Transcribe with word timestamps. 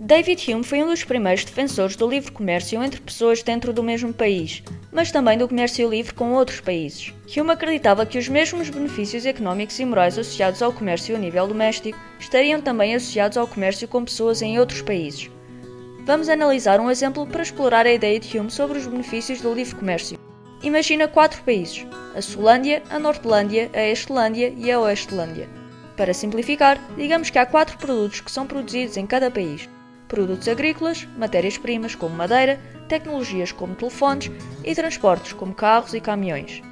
David 0.00 0.54
Hume 0.54 0.62
foi 0.62 0.80
um 0.80 0.86
dos 0.86 1.02
primeiros 1.02 1.44
defensores 1.44 1.96
do 1.96 2.08
livre 2.08 2.30
comércio 2.30 2.80
entre 2.84 3.00
pessoas 3.00 3.42
dentro 3.42 3.72
do 3.72 3.82
mesmo 3.82 4.14
país, 4.14 4.62
mas 4.92 5.10
também 5.10 5.36
do 5.36 5.48
comércio 5.48 5.90
livre 5.90 6.14
com 6.14 6.34
outros 6.34 6.60
países. 6.60 7.12
Hume 7.36 7.50
acreditava 7.50 8.06
que 8.06 8.16
os 8.16 8.28
mesmos 8.28 8.70
benefícios 8.70 9.26
económicos 9.26 9.76
e 9.80 9.84
morais 9.84 10.16
associados 10.16 10.62
ao 10.62 10.72
comércio 10.72 11.16
a 11.16 11.18
nível 11.18 11.48
doméstico 11.48 11.98
estariam 12.16 12.60
também 12.60 12.94
associados 12.94 13.36
ao 13.36 13.48
comércio 13.48 13.88
com 13.88 14.04
pessoas 14.04 14.40
em 14.40 14.60
outros 14.60 14.82
países. 14.82 15.28
Vamos 16.04 16.28
analisar 16.28 16.78
um 16.78 16.92
exemplo 16.92 17.26
para 17.26 17.42
explorar 17.42 17.84
a 17.84 17.92
ideia 17.92 18.20
de 18.20 18.38
Hume 18.38 18.52
sobre 18.52 18.78
os 18.78 18.86
benefícios 18.86 19.40
do 19.40 19.52
livre 19.52 19.74
comércio. 19.74 20.16
Imagina 20.62 21.08
quatro 21.08 21.42
países: 21.42 21.84
a 22.14 22.22
Solândia, 22.22 22.84
a 22.88 23.00
Nortelândia, 23.00 23.68
a 23.74 23.88
Estelândia 23.88 24.54
e 24.56 24.70
a 24.70 24.78
Oestelândia. 24.78 25.48
Para 25.96 26.14
simplificar, 26.14 26.80
digamos 26.96 27.30
que 27.30 27.38
há 27.40 27.44
quatro 27.44 27.76
produtos 27.78 28.20
que 28.20 28.30
são 28.30 28.46
produzidos 28.46 28.96
em 28.96 29.04
cada 29.04 29.28
país 29.28 29.68
produtos 30.08 30.48
agrícolas, 30.48 31.06
matérias-primas 31.16 31.94
como 31.94 32.16
madeira, 32.16 32.58
tecnologias 32.88 33.52
como 33.52 33.74
telefones 33.74 34.30
e 34.64 34.74
transportes 34.74 35.34
como 35.34 35.54
carros 35.54 35.94
e 35.94 36.00
caminhões. 36.00 36.62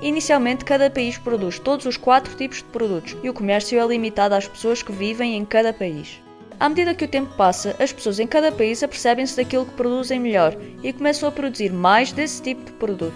Inicialmente, 0.00 0.64
cada 0.64 0.88
país 0.88 1.18
produz 1.18 1.58
todos 1.58 1.84
os 1.84 1.98
quatro 1.98 2.34
tipos 2.34 2.58
de 2.58 2.64
produtos 2.64 3.16
e 3.22 3.28
o 3.28 3.34
comércio 3.34 3.78
é 3.78 3.86
limitado 3.86 4.34
às 4.34 4.48
pessoas 4.48 4.82
que 4.82 4.92
vivem 4.92 5.36
em 5.36 5.44
cada 5.44 5.74
país. 5.74 6.22
À 6.58 6.68
medida 6.68 6.94
que 6.94 7.04
o 7.04 7.08
tempo 7.08 7.34
passa, 7.36 7.76
as 7.78 7.92
pessoas 7.92 8.18
em 8.18 8.26
cada 8.26 8.52
país 8.52 8.82
apercebem-se 8.82 9.36
daquilo 9.36 9.66
que 9.66 9.74
produzem 9.74 10.20
melhor 10.20 10.56
e 10.82 10.92
começam 10.92 11.28
a 11.28 11.32
produzir 11.32 11.72
mais 11.72 12.12
desse 12.12 12.40
tipo 12.42 12.64
de 12.64 12.72
produto. 12.72 13.14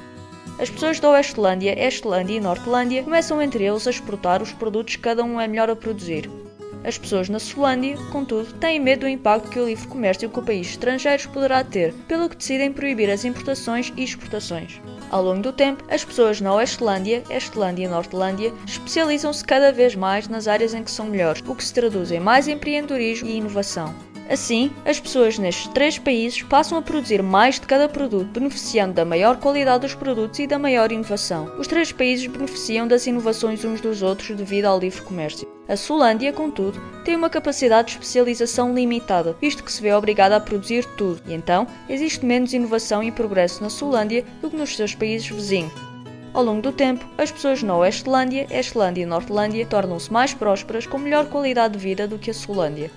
As 0.59 0.71
pessoas 0.71 1.01
da 1.01 1.11
Oestelândia, 1.11 1.89
Estelândia 1.89 2.37
e 2.37 2.41
Nortelândia 2.41 3.03
começam 3.03 3.43
entre 3.43 3.65
eles 3.65 3.87
a 3.87 3.91
exportar 3.91 4.43
os 4.43 4.53
produtos 4.53 4.97
que 4.97 5.03
cada 5.03 5.25
um 5.25 5.41
é 5.41 5.49
melhor 5.49 5.69
a 5.69 5.77
produzir, 5.77 6.31
as 6.85 6.99
pessoas 6.99 7.29
na 7.29 7.39
Solândia, 7.39 7.97
contudo, 8.13 8.53
têm 8.55 8.79
medo 8.79 9.01
do 9.01 9.09
impacto 9.09 9.51
que 9.51 9.59
o 9.59 9.67
livre 9.67 9.89
comércio 9.89 10.29
com 10.29 10.45
países 10.45 10.73
estrangeiros 10.73 11.27
poderá 11.27 11.65
ter, 11.65 11.93
pelo 12.07 12.29
que 12.29 12.37
decidem 12.37 12.73
proibir 12.73 13.11
as 13.11 13.25
importações 13.25 13.93
e 13.97 14.05
exportações. 14.05 14.81
Ao 15.11 15.23
longo 15.23 15.43
do 15.43 15.53
tempo, 15.53 15.85
as 15.89 16.05
pessoas 16.05 16.41
na 16.41 16.55
Oestelândia, 16.55 17.23
Estelândia 17.31 17.85
e 17.85 17.89
Nortelândia 17.89 18.53
especializam-se 18.67 19.45
cada 19.45 19.73
vez 19.73 19.95
mais 19.95 20.29
nas 20.29 20.47
áreas 20.47 20.75
em 20.75 20.83
que 20.83 20.91
são 20.91 21.07
melhores, 21.07 21.43
o 21.47 21.55
que 21.55 21.65
se 21.65 21.73
traduz 21.73 22.11
em 22.11 22.21
mais 22.21 22.49
empreendedorismo 22.49 23.29
e 23.29 23.37
inovação. 23.37 23.95
Assim, 24.29 24.71
as 24.87 24.99
pessoas 24.99 25.39
nestes 25.39 25.69
três 25.69 25.99
países 25.99 26.43
passam 26.43 26.79
a 26.79 26.83
produzir 26.83 27.23
mais 27.23 27.57
de 27.61 27.67
cada 27.67 27.89
produto, 27.89 28.27
beneficiando 28.29 28.95
da 28.95 29.05
maior 29.05 29.37
qualidade 29.37 29.83
dos 29.83 29.95
produtos 29.95 30.39
e 30.39 30.47
da 30.47 30.59
maior 30.59 30.91
inovação. 30.91 31.53
Os 31.59 31.67
três 31.67 31.93
países 31.93 32.27
beneficiam 32.27 32.89
das 32.89 33.07
inovações 33.07 33.65
uns 33.65 33.83
dos 33.83 34.03
outros 34.03 34.35
devido 34.35 34.65
ao 34.65 34.79
livre 34.79 35.03
comércio. 35.03 35.47
A 35.69 35.77
Solândia, 35.77 36.33
contudo, 36.33 36.81
tem 37.05 37.17
uma 37.17 37.31
capacidade 37.31 37.89
de 37.89 37.93
especialização 37.95 38.75
limitada, 38.75 39.37
visto 39.41 39.63
que 39.63 39.73
se 39.73 39.83
vê 39.83 39.93
obrigada 39.93 40.37
a 40.37 40.41
produzir 40.41 40.85
tudo, 40.97 41.21
e 41.27 41.35
então 41.35 41.67
existe 41.89 42.25
menos 42.25 42.53
inovação 42.53 43.03
e 43.03 43.13
progresso 43.13 43.63
na 43.63 43.71
Solândia 43.71 44.25
do 44.41 44.51
que 44.51 44.57
nos 44.57 44.75
seus 44.75 44.95
países 44.95 45.29
vizinhos. 45.29 45.73
Ao 46.33 46.43
longo 46.43 46.63
do 46.63 46.73
tempo, 46.73 47.07
as 47.17 47.31
pessoas 47.31 47.63
na 47.63 47.77
Oestelândia, 47.77 48.47
Estelândia 48.51 49.03
e 49.03 49.07
Nortelândia 49.07 49.65
tornam-se 49.67 50.13
mais 50.13 50.35
prósperas 50.35 50.87
com 50.87 50.99
melhor 50.99 51.27
qualidade 51.27 51.75
de 51.75 51.79
vida 51.79 52.09
do 52.09 52.19
que 52.19 52.31
a 52.31 52.35
Solândia. 52.35 52.91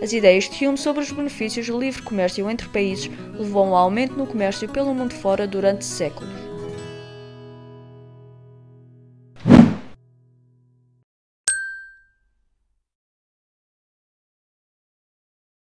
As 0.00 0.12
ideias 0.12 0.48
de 0.48 0.66
Hume 0.66 0.78
sobre 0.78 1.02
os 1.02 1.10
benefícios 1.10 1.66
do 1.66 1.78
livre 1.78 2.02
comércio 2.02 2.48
entre 2.48 2.68
países 2.68 3.10
levou 3.36 3.64
a 3.64 3.70
um 3.70 3.76
aumento 3.76 4.14
no 4.14 4.26
comércio 4.26 4.68
pelo 4.68 4.94
mundo 4.94 5.12
fora 5.12 5.46
durante 5.46 5.84
séculos. 5.84 6.47